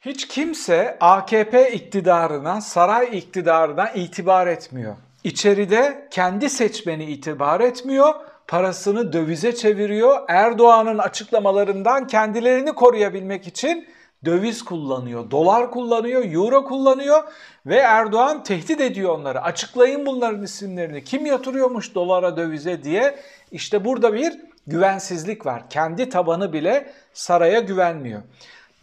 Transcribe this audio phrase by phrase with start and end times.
[0.00, 4.96] Hiç kimse AKP iktidarına, saray iktidarına itibar etmiyor.
[5.24, 8.14] İçeride kendi seçmeni itibar etmiyor,
[8.46, 10.18] parasını dövize çeviriyor.
[10.28, 13.88] Erdoğan'ın açıklamalarından kendilerini koruyabilmek için
[14.24, 17.22] döviz kullanıyor, dolar kullanıyor, euro kullanıyor
[17.66, 19.42] ve Erdoğan tehdit ediyor onları.
[19.42, 21.04] Açıklayın bunların isimlerini.
[21.04, 23.18] Kim yatırıyormuş dolara, dövize diye.
[23.52, 25.70] İşte burada bir güvensizlik var.
[25.70, 28.22] Kendi tabanı bile saraya güvenmiyor.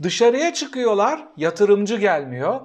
[0.04, 2.62] Dışarıya çıkıyorlar, yatırımcı gelmiyor.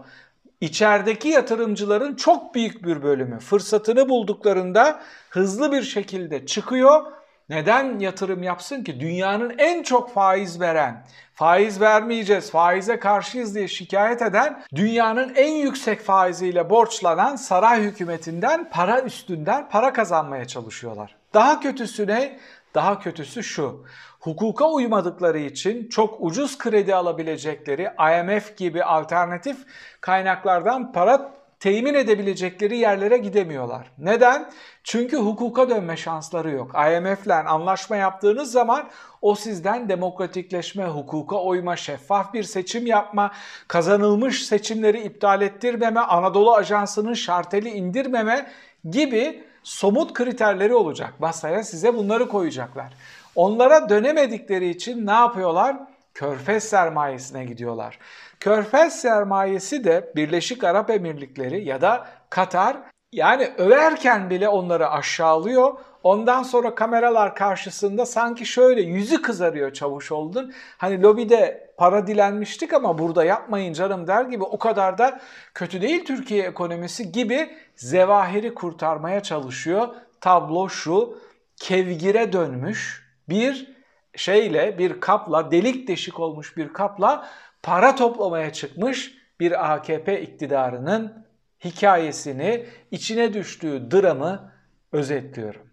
[0.61, 5.01] İçerideki yatırımcıların çok büyük bir bölümü fırsatını bulduklarında
[5.31, 7.03] hızlı bir şekilde çıkıyor.
[7.49, 9.01] Neden yatırım yapsın ki?
[9.01, 16.01] Dünyanın en çok faiz veren, faiz vermeyeceğiz, faize karşıyız diye şikayet eden, dünyanın en yüksek
[16.01, 21.17] faiziyle borçlanan saray hükümetinden para üstünden para kazanmaya çalışıyorlar.
[21.35, 22.39] Daha kötüsü ne?
[22.75, 23.85] Daha kötüsü şu
[24.23, 29.57] hukuka uymadıkları için çok ucuz kredi alabilecekleri IMF gibi alternatif
[30.01, 33.91] kaynaklardan para temin edebilecekleri yerlere gidemiyorlar.
[33.99, 34.51] Neden?
[34.85, 36.75] Çünkü hukuka dönme şansları yok.
[36.75, 38.89] IMF'le anlaşma yaptığınız zaman
[39.23, 43.33] o sizden demokratikleşme, hukuka uyma, şeffaf bir seçim yapma,
[43.69, 48.51] kazanılmış seçimleri iptal ettirmeme, Anadolu Ajansı'nın şarteli indirmeme
[48.91, 51.15] gibi somut kriterleri olacak.
[51.19, 52.93] Masaya size bunları koyacaklar.
[53.35, 55.77] Onlara dönemedikleri için ne yapıyorlar?
[56.15, 57.99] Körfez sermayesine gidiyorlar.
[58.41, 62.77] Körfez sermayesi de Birleşik Arap Emirlikleri ya da Katar
[63.13, 65.73] yani överken bile onları aşağılıyor.
[66.03, 70.53] Ondan sonra kameralar karşısında sanki şöyle yüzü kızarıyor çavuş oldun.
[70.79, 75.21] Hani lobide para dilenmiştik ama burada yapmayın canım der gibi o kadar da
[75.55, 79.89] kötü değil Türkiye ekonomisi gibi zevahiri kurtarmaya çalışıyor.
[80.21, 81.19] Tablo şu
[81.57, 83.73] kevgire dönmüş bir
[84.17, 87.29] şeyle, bir kapla, delik deşik olmuş bir kapla
[87.63, 91.27] para toplamaya çıkmış bir AKP iktidarının
[91.65, 94.53] hikayesini, içine düştüğü dramı
[94.93, 95.73] özetliyorum.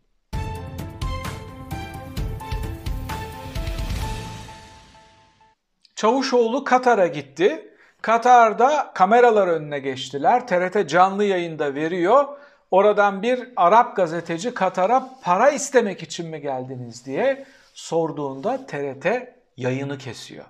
[5.95, 7.73] Çavuşoğlu Katar'a gitti.
[8.01, 10.47] Katar'da kameralar önüne geçtiler.
[10.47, 12.25] TRT canlı yayında veriyor.
[12.71, 19.05] Oradan bir Arap gazeteci Katar'a para istemek için mi geldiniz diye sorduğunda TRT
[19.57, 20.45] yayını kesiyor.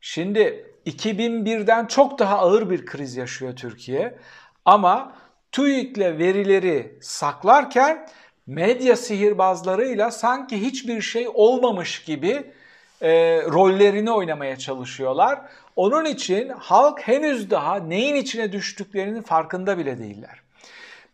[0.00, 4.18] Şimdi 2001'den çok daha ağır bir kriz yaşıyor Türkiye.
[4.64, 5.12] Ama
[5.52, 8.08] TÜİK'le verileri saklarken
[8.46, 12.52] medya sihirbazlarıyla sanki hiçbir şey olmamış gibi
[13.00, 13.10] e,
[13.42, 15.40] rollerini oynamaya çalışıyorlar.
[15.76, 20.45] Onun için halk henüz daha neyin içine düştüklerinin farkında bile değiller.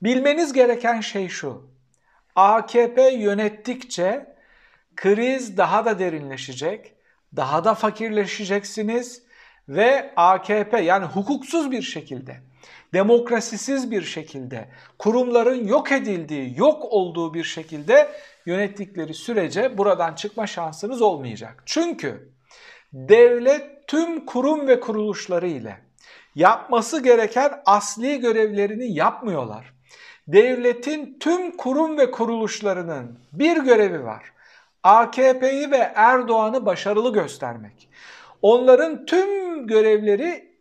[0.02, 1.70] Bilmeniz gereken şey şu.
[2.34, 4.36] AKP yönettikçe
[4.96, 6.94] kriz daha da derinleşecek,
[7.36, 9.22] daha da fakirleşeceksiniz
[9.68, 12.36] ve AKP yani hukuksuz bir şekilde,
[12.92, 14.68] demokrasisiz bir şekilde,
[14.98, 18.08] kurumların yok edildiği, yok olduğu bir şekilde
[18.46, 21.62] yönettikleri sürece buradan çıkma şansınız olmayacak.
[21.66, 22.32] Çünkü
[22.92, 25.80] devlet tüm kurum ve kuruluşları ile
[26.34, 29.72] yapması gereken asli görevlerini yapmıyorlar
[30.28, 34.32] devletin tüm kurum ve kuruluşlarının bir görevi var.
[34.82, 37.88] AKP'yi ve Erdoğan'ı başarılı göstermek.
[38.42, 40.52] Onların tüm görevleri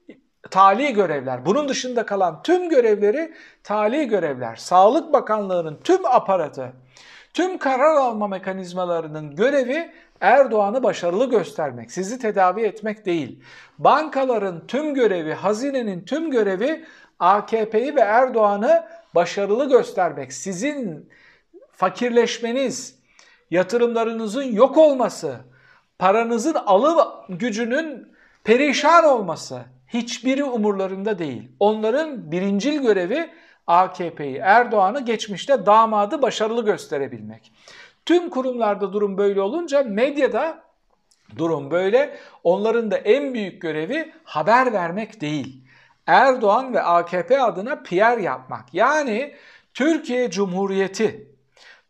[0.52, 1.46] tali görevler.
[1.46, 3.34] Bunun dışında kalan tüm görevleri
[3.64, 4.56] tali görevler.
[4.56, 6.74] Sağlık Bakanlığı'nın tüm aparatı,
[7.34, 13.44] tüm karar alma mekanizmalarının görevi Erdoğan'ı başarılı göstermek, sizi tedavi etmek değil.
[13.78, 16.86] Bankaların tüm görevi, hazinenin tüm görevi
[17.20, 18.84] AKP'yi ve Erdoğan'ı
[19.16, 21.10] başarılı göstermek, sizin
[21.72, 23.00] fakirleşmeniz,
[23.52, 25.36] yatırımlarınızın yok olması,
[26.00, 26.98] paranızın alım
[27.30, 28.12] gücünün
[28.44, 31.52] perişan olması hiçbiri umurlarında değil.
[31.60, 33.30] Onların birincil görevi
[33.68, 37.52] AKP'yi, Erdoğan'ı geçmişte damadı başarılı gösterebilmek.
[38.06, 40.64] Tüm kurumlarda durum böyle olunca medyada
[41.38, 42.18] durum böyle.
[42.44, 45.61] Onların da en büyük görevi haber vermek değil.
[46.11, 48.73] Erdoğan ve AKP adına PR yapmak.
[48.73, 49.35] Yani
[49.73, 51.28] Türkiye Cumhuriyeti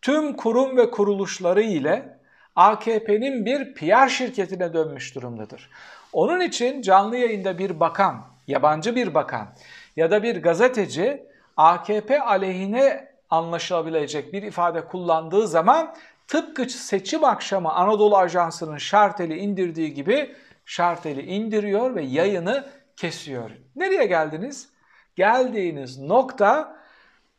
[0.02, 2.20] tüm kurum ve kuruluşları ile
[2.56, 5.70] AKP'nin bir PR şirketine dönmüş durumdadır.
[6.14, 9.48] Onun için canlı yayında bir bakan, yabancı bir bakan
[9.96, 11.24] ya da bir gazeteci
[11.58, 15.96] AKP aleyhine anlaşılabilecek bir ifade kullandığı zaman
[16.28, 20.36] tıpkı seçim akşamı Anadolu Ajansı'nın şarteli indirdiği gibi
[20.66, 23.52] şarteli indiriyor ve yayını kesiyor.
[23.76, 24.70] Nereye geldiniz?
[25.16, 26.78] Geldiğiniz nokta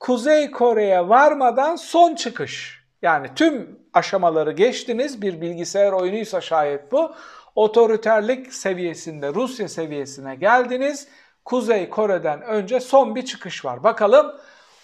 [0.00, 2.85] Kuzey Kore'ye varmadan son çıkış.
[3.03, 7.14] Yani tüm aşamaları geçtiniz bir bilgisayar oyunuysa şayet bu.
[7.55, 11.09] Otoriterlik seviyesinde Rusya seviyesine geldiniz.
[11.44, 13.85] Kuzey Kore'den önce son bir çıkış var.
[13.85, 14.32] Bakalım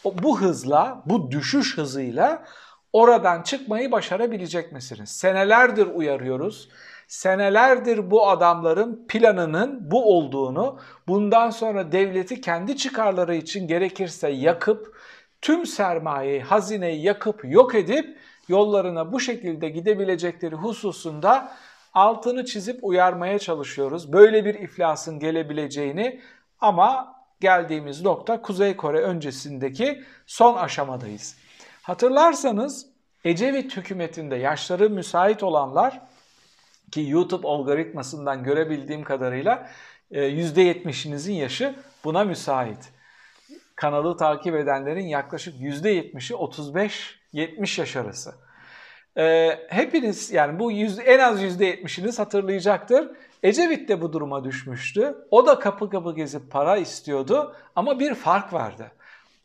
[0.05, 2.45] bu hızla, bu düşüş hızıyla
[2.93, 5.11] oradan çıkmayı başarabilecek misiniz?
[5.11, 6.69] Senelerdir uyarıyoruz.
[7.09, 10.79] Senelerdir bu adamların planının bu olduğunu,
[11.09, 14.97] bundan sonra devleti kendi çıkarları için gerekirse yakıp,
[15.41, 18.19] tüm sermayeyi, hazineyi yakıp yok edip
[18.49, 21.53] yollarına bu şekilde gidebilecekleri hususunda
[21.95, 24.13] altını çizip uyarmaya çalışıyoruz.
[24.13, 26.21] Böyle bir iflasın gelebileceğini
[26.61, 31.37] ama geldiğimiz nokta Kuzey Kore öncesindeki son aşamadayız.
[31.83, 32.87] Hatırlarsanız
[33.25, 36.01] Ecevit hükümetinde yaşları müsait olanlar
[36.93, 39.71] ki YouTube algoritmasından görebildiğim kadarıyla
[40.11, 41.75] %70'inizin e, yaşı
[42.05, 42.93] buna müsait.
[43.77, 46.37] Kanalı takip edenlerin yaklaşık %70'i
[47.35, 48.35] 35-70 yaş arası.
[49.19, 53.11] Ee, hepiniz yani bu en az %70'iniz hatırlayacaktır.
[53.43, 55.17] Ecevit de bu duruma düşmüştü.
[55.31, 58.93] O da kapı kapı gezip para istiyordu ama bir fark vardı.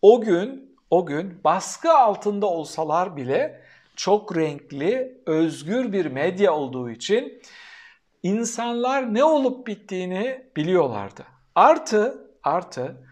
[0.02, 3.62] O gün o gün baskı altında olsalar bile
[3.96, 7.42] çok renkli, özgür bir medya olduğu için
[8.24, 11.26] insanlar ne olup bittiğini biliyorlardı.
[11.56, 13.08] Artı artı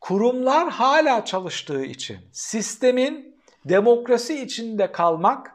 [0.00, 5.54] kurumlar hala çalıştığı için sistemin demokrasi içinde kalmak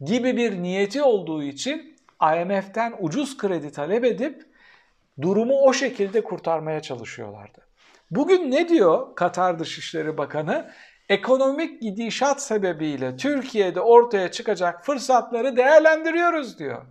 [0.00, 4.46] gibi bir niyeti olduğu için IMF'den ucuz kredi talep edip
[5.20, 7.66] durumu o şekilde kurtarmaya çalışıyorlardı.
[8.10, 10.70] Bugün ne diyor Katar Dışişleri Bakanı?
[11.08, 16.82] Ekonomik gidişat sebebiyle Türkiye'de ortaya çıkacak fırsatları değerlendiriyoruz diyor.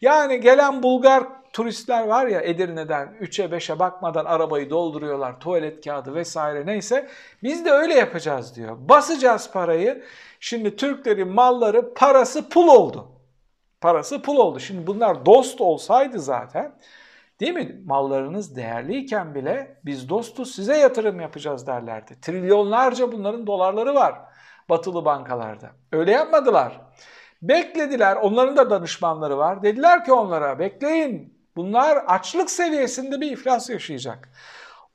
[0.00, 6.66] Yani gelen Bulgar turistler var ya Edirne'den 3'e 5'e bakmadan arabayı dolduruyorlar, tuvalet kağıdı vesaire
[6.66, 7.08] neyse.
[7.42, 8.76] Biz de öyle yapacağız diyor.
[8.80, 10.04] Basacağız parayı.
[10.40, 13.08] Şimdi Türklerin malları parası pul oldu.
[13.80, 14.60] Parası pul oldu.
[14.60, 16.72] Şimdi bunlar dost olsaydı zaten
[17.40, 17.80] değil mi?
[17.84, 22.20] Mallarınız değerliyken bile biz dostuz size yatırım yapacağız derlerdi.
[22.20, 24.14] Trilyonlarca bunların dolarları var
[24.68, 25.70] batılı bankalarda.
[25.92, 26.80] Öyle yapmadılar.
[27.42, 28.16] Beklediler.
[28.16, 29.62] Onların da danışmanları var.
[29.62, 31.36] Dediler ki onlara bekleyin.
[31.56, 34.28] Bunlar açlık seviyesinde bir iflas yaşayacak.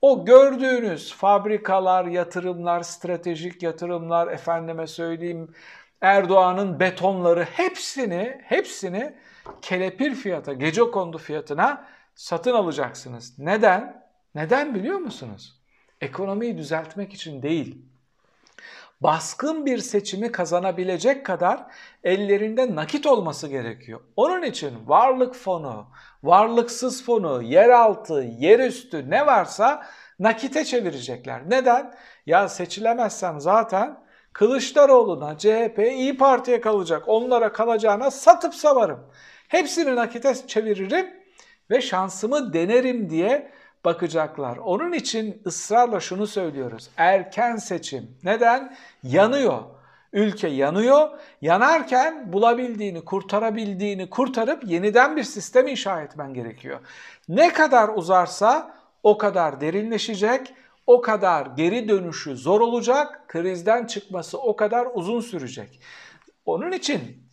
[0.02, 5.54] O gördüğünüz fabrikalar, yatırımlar, stratejik yatırımlar, efendime söyleyeyim
[6.00, 9.14] Erdoğan'ın betonları hepsini, hepsini
[9.62, 13.38] kelepir fiyata, gece kondu fiyatına satın alacaksınız.
[13.38, 14.02] Neden?
[14.34, 15.60] Neden biliyor musunuz?
[16.00, 17.84] Ekonomiyi düzeltmek için değil.
[19.00, 21.66] Baskın bir seçimi kazanabilecek kadar
[22.04, 24.00] ellerinde nakit olması gerekiyor.
[24.16, 25.86] Onun için varlık fonu,
[26.22, 29.86] varlıksız fonu, yeraltı, yerüstü ne varsa
[30.18, 31.50] nakite çevirecekler.
[31.50, 31.94] Neden?
[32.26, 37.02] Ya seçilemezsem zaten Kılıçdaroğlu'na, CHP, İyi Parti'ye kalacak.
[37.06, 39.00] Onlara kalacağına satıp savarım.
[39.48, 41.21] Hepsini nakite çeviririm
[41.72, 43.52] ve şansımı denerim diye
[43.84, 44.56] bakacaklar.
[44.56, 46.90] Onun için ısrarla şunu söylüyoruz.
[46.96, 48.18] Erken seçim.
[48.24, 48.76] Neden?
[49.02, 49.62] Yanıyor.
[50.12, 51.08] Ülke yanıyor.
[51.40, 56.80] Yanarken bulabildiğini, kurtarabildiğini kurtarıp yeniden bir sistem inşa etmen gerekiyor.
[57.28, 60.54] Ne kadar uzarsa o kadar derinleşecek,
[60.86, 65.80] o kadar geri dönüşü zor olacak, krizden çıkması o kadar uzun sürecek.
[66.46, 67.28] Onun için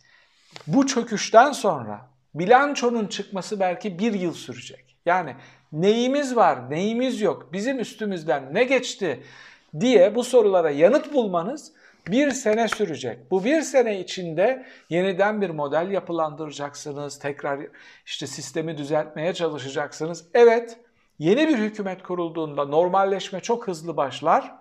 [0.66, 4.96] bu çöküşten sonra bilançonun çıkması belki bir yıl sürecek.
[5.06, 5.34] Yani
[5.72, 9.22] neyimiz var, neyimiz yok, bizim üstümüzden ne geçti
[9.80, 11.72] diye bu sorulara yanıt bulmanız
[12.08, 13.30] bir sene sürecek.
[13.30, 17.18] Bu bir sene içinde yeniden bir model yapılandıracaksınız.
[17.18, 17.60] Tekrar
[18.06, 20.24] işte sistemi düzeltmeye çalışacaksınız.
[20.34, 20.76] Evet
[21.18, 24.54] yeni bir hükümet kurulduğunda normalleşme çok hızlı başlar.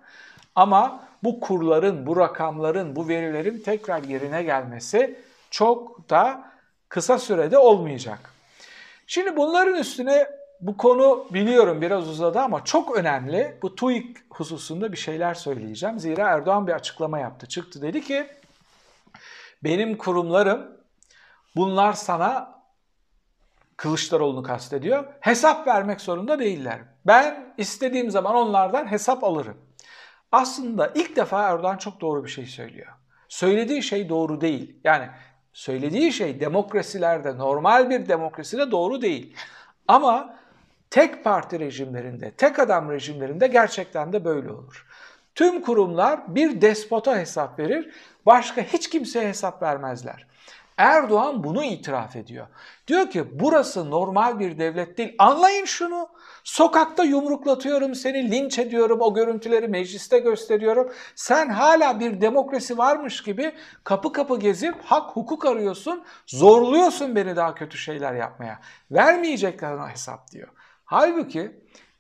[0.56, 5.20] Ama bu kurların, bu rakamların, bu verilerin tekrar yerine gelmesi
[5.52, 6.49] çok da
[6.90, 8.34] kısa sürede olmayacak.
[9.08, 10.28] Şimdi bunların üstüne
[10.62, 13.58] bu konu biliyorum biraz uzadı ama çok önemli.
[13.62, 16.00] Bu TÜİK hususunda bir şeyler söyleyeceğim.
[16.00, 17.48] Zira Erdoğan bir açıklama yaptı.
[17.48, 18.28] Çıktı dedi ki
[19.64, 20.78] benim kurumlarım
[21.56, 22.60] bunlar sana
[23.78, 25.06] Kılıçdaroğlu'nu kastediyor.
[25.20, 26.80] Hesap vermek zorunda değiller.
[27.06, 29.58] Ben istediğim zaman onlardan hesap alırım.
[30.32, 32.88] Aslında ilk defa Erdoğan çok doğru bir şey söylüyor.
[33.30, 34.80] Söylediği şey doğru değil.
[34.84, 35.10] Yani
[35.60, 39.36] söylediği şey demokrasilerde, normal bir demokraside doğru değil.
[39.88, 40.36] Ama
[40.90, 44.86] tek parti rejimlerinde, tek adam rejimlerinde gerçekten de böyle olur.
[45.36, 47.90] Tüm kurumlar bir despota hesap verir,
[48.26, 50.28] başka hiç kimseye hesap vermezler.
[50.80, 52.48] Erdoğan bunu itiraf ediyor.
[52.88, 55.16] Diyor ki burası normal bir devlet değil.
[55.18, 56.10] Anlayın şunu.
[56.44, 60.92] Sokakta yumruklatıyorum seni, linç ediyorum, o görüntüleri mecliste gösteriyorum.
[61.16, 63.52] Sen hala bir demokrasi varmış gibi
[63.84, 68.60] kapı kapı gezip hak hukuk arıyorsun, zorluyorsun beni daha kötü şeyler yapmaya.
[68.92, 70.48] Vermeyecekler ona hesap diyor.
[70.86, 71.52] Halbuki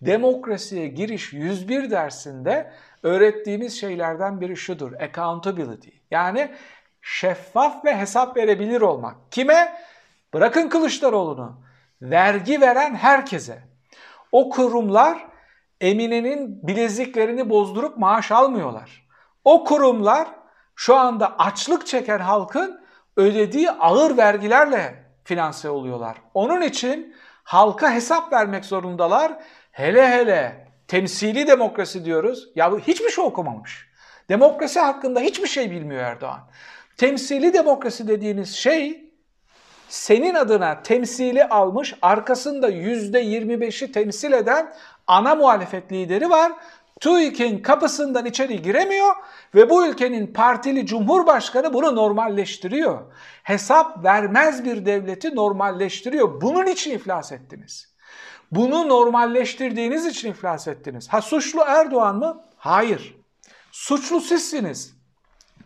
[0.01, 4.93] demokrasiye giriş 101 dersinde öğrettiğimiz şeylerden biri şudur.
[4.93, 5.89] Accountability.
[6.12, 6.51] Yani
[7.01, 9.15] şeffaf ve hesap verebilir olmak.
[9.32, 9.82] Kime?
[10.34, 11.62] Bırakın Kılıçdaroğlu'nu.
[12.01, 13.63] Vergi veren herkese.
[14.32, 15.27] O kurumlar
[15.82, 19.08] Emine'nin bileziklerini bozdurup maaş almıyorlar.
[19.44, 20.27] O kurumlar
[20.75, 22.82] şu anda açlık çeken halkın
[23.18, 26.18] ödediği ağır vergilerle finanse oluyorlar.
[26.34, 29.39] Onun için halka hesap vermek zorundalar.
[29.72, 32.50] Hele hele temsili demokrasi diyoruz.
[32.56, 33.89] Ya bu hiçbir şey okumamış.
[34.29, 36.39] Demokrasi hakkında hiçbir şey bilmiyor Erdoğan.
[37.00, 39.12] Temsili demokrasi dediğiniz şey
[39.89, 44.74] senin adına temsili almış, arkasında %25'i temsil eden
[45.08, 46.51] ana muhalefet lideri var.
[47.00, 49.15] TÜİK'in kapısından içeri giremiyor
[49.56, 53.13] ve bu ülkenin partili cumhurbaşkanı bunu normalleştiriyor.
[53.44, 56.41] Hesap vermez bir devleti normalleştiriyor.
[56.41, 57.96] Bunun için iflas ettiniz.
[58.51, 61.08] Bunu normalleştirdiğiniz için iflas ettiniz.
[61.10, 62.44] Ha suçlu Erdoğan mı?
[62.58, 63.15] Hayır.
[63.72, 64.99] Suçlu sizsiniz.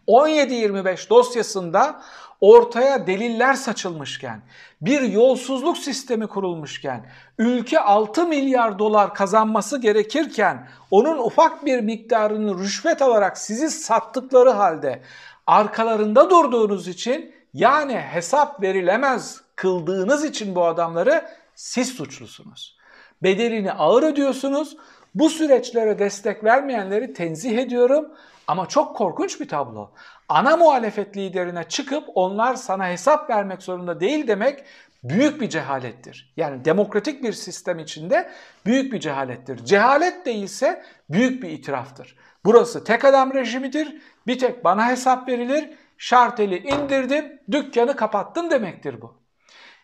[0.07, 2.01] 17-25 dosyasında
[2.41, 4.41] ortaya deliller saçılmışken,
[4.81, 7.05] bir yolsuzluk sistemi kurulmuşken,
[7.37, 15.01] ülke 6 milyar dolar kazanması gerekirken onun ufak bir miktarını rüşvet alarak sizi sattıkları halde
[15.47, 22.77] arkalarında durduğunuz için yani hesap verilemez kıldığınız için bu adamları siz suçlusunuz.
[23.23, 24.77] Bedelini ağır ödüyorsunuz.
[25.15, 28.13] Bu süreçlere destek vermeyenleri tenzih ediyorum
[28.47, 29.91] ama çok korkunç bir tablo.
[30.29, 34.63] Ana muhalefet liderine çıkıp onlar sana hesap vermek zorunda değil demek
[35.03, 36.33] büyük bir cehalettir.
[36.37, 38.29] Yani demokratik bir sistem içinde
[38.65, 39.65] büyük bir cehalettir.
[39.65, 42.15] Cehalet değilse büyük bir itiraftır.
[42.45, 44.01] Burası tek adam rejimidir.
[44.27, 45.69] Bir tek bana hesap verilir.
[45.97, 49.21] Şarteli indirdim, dükkanı kapattım demektir bu.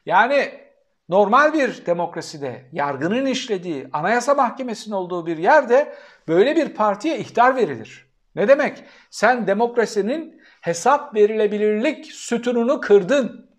[0.05, 0.69] Yani
[1.10, 5.96] normal bir demokraside yargının işlediği, anayasa mahkemesinin olduğu bir yerde
[6.28, 8.10] böyle bir partiye ihtar verilir.
[8.36, 8.84] Ne demek?
[9.10, 13.50] Sen demokrasinin hesap verilebilirlik sütununu kırdın.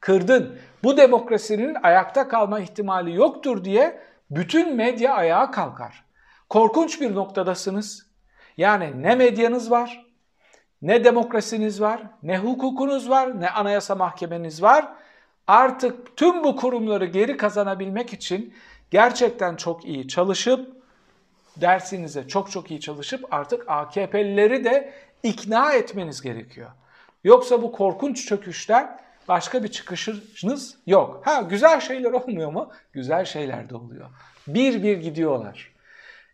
[0.00, 0.58] Kırdın.
[0.82, 6.04] Bu demokrasinin ayakta kalma ihtimali yoktur diye bütün medya ayağa kalkar.
[6.48, 8.06] Korkunç bir noktadasınız.
[8.56, 10.06] Yani ne medyanız var,
[10.82, 14.88] ne demokrasiniz var, ne hukukunuz var, ne anayasa mahkemeniz var.
[15.50, 18.54] Artık tüm bu kurumları geri kazanabilmek için
[18.90, 20.76] gerçekten çok iyi çalışıp
[21.56, 24.92] dersinize çok çok iyi çalışıp artık AKP'lileri de
[25.22, 26.70] ikna etmeniz gerekiyor.
[27.24, 31.22] Yoksa bu korkunç çöküşten başka bir çıkışınız yok.
[31.24, 32.70] Ha güzel şeyler olmuyor mu?
[32.92, 34.10] Güzel şeyler de oluyor.
[34.46, 35.72] Bir bir gidiyorlar.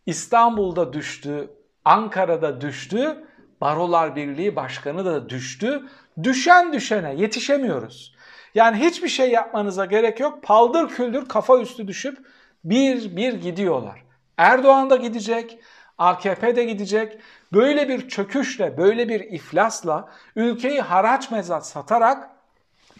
[0.06, 1.50] İstanbul'da düştü,
[1.84, 3.24] Ankara'da düştü,
[3.60, 5.82] Barolar Birliği Başkanı da düştü.
[6.22, 8.15] Düşen düşene yetişemiyoruz.
[8.56, 10.42] Yani hiçbir şey yapmanıza gerek yok.
[10.42, 12.18] Paldır küldür kafa üstü düşüp
[12.64, 14.04] bir bir gidiyorlar.
[14.36, 15.58] Erdoğan da gidecek,
[15.98, 17.18] AKP de gidecek.
[17.52, 22.30] Böyle bir çöküşle, böyle bir iflasla ülkeyi haraç mezat satarak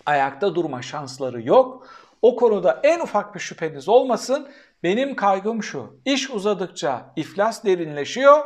[0.07, 1.87] ayakta durma şansları yok.
[2.23, 4.49] O konuda en ufak bir şüpheniz olmasın.
[4.83, 6.01] Benim kaygım şu.
[6.05, 8.45] İş uzadıkça iflas derinleşiyor.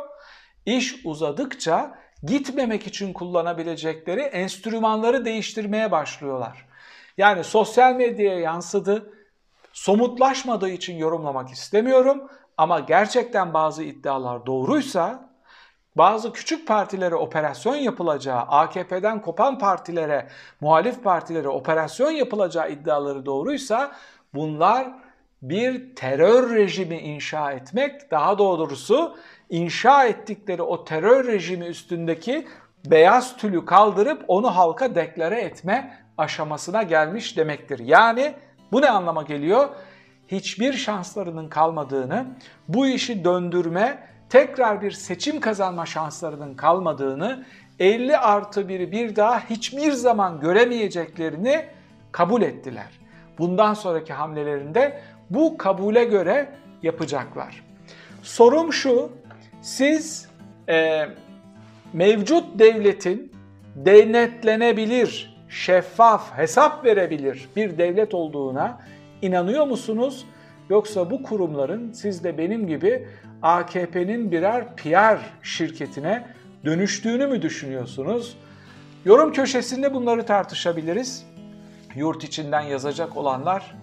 [0.65, 6.70] İş uzadıkça gitmemek için kullanabilecekleri enstrümanları değiştirmeye başlıyorlar.
[7.17, 9.13] Yani sosyal medyaya yansıdı.
[9.73, 15.29] Somutlaşmadığı için yorumlamak istemiyorum ama gerçekten bazı iddialar doğruysa
[15.95, 20.27] bazı küçük partilere operasyon yapılacağı, AKP'den kopan partilere,
[20.61, 23.91] muhalif partilere operasyon yapılacağı iddiaları doğruysa
[24.33, 24.87] bunlar
[25.41, 29.17] bir terör rejimi inşa etmek, daha doğrusu
[29.49, 32.47] inşa ettikleri o terör rejimi üstündeki
[32.85, 37.79] beyaz tülü kaldırıp onu halka deklare etme aşamasına gelmiş demektir.
[37.79, 38.33] Yani
[38.71, 39.69] bu ne anlama geliyor?
[40.31, 42.25] hiçbir şanslarının kalmadığını,
[42.67, 47.45] bu işi döndürme, tekrar bir seçim kazanma şanslarının kalmadığını,
[47.79, 51.65] 50 artı 1'i bir daha hiçbir zaman göremeyeceklerini
[52.11, 52.99] kabul ettiler.
[53.37, 56.49] Bundan sonraki hamlelerinde bu kabule göre
[56.83, 57.63] yapacaklar.
[58.23, 59.11] Sorum şu,
[59.61, 60.29] siz
[60.69, 61.05] e,
[61.93, 63.31] mevcut devletin
[63.75, 68.79] denetlenebilir, şeffaf, hesap verebilir bir devlet olduğuna
[69.21, 70.25] inanıyor musunuz?
[70.69, 73.07] Yoksa bu kurumların siz de benim gibi
[73.41, 76.27] AKP'nin birer PR şirketine
[76.65, 78.37] dönüştüğünü mü düşünüyorsunuz?
[79.05, 81.25] Yorum köşesinde bunları tartışabiliriz.
[81.95, 83.75] yurt içinden yazacak olanlar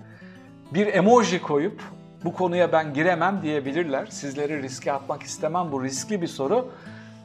[0.74, 1.82] bir emoji koyup
[2.24, 4.06] bu konuya ben giremem diyebilirler.
[4.06, 5.72] Sizleri riske atmak istemem.
[5.72, 6.68] Bu riskli bir soru.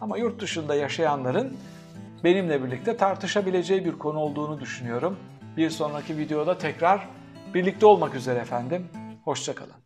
[0.01, 1.57] Ama yurt dışında yaşayanların
[2.23, 5.17] benimle birlikte tartışabileceği bir konu olduğunu düşünüyorum.
[5.57, 7.07] Bir sonraki videoda tekrar
[7.53, 8.87] birlikte olmak üzere efendim.
[9.23, 9.82] Hoşçakalın.